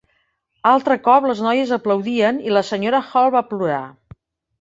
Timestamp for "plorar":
3.51-3.83